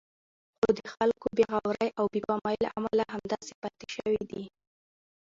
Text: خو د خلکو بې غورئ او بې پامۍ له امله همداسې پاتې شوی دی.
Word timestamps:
خو 0.59 0.67
د 0.77 0.79
خلکو 0.93 1.27
بې 1.37 1.45
غورئ 1.61 1.89
او 1.99 2.05
بې 2.13 2.21
پامۍ 2.27 2.57
له 2.65 2.69
امله 2.77 3.03
همداسې 3.15 3.53
پاتې 3.61 3.87
شوی 3.95 4.19
دی. 4.31 4.43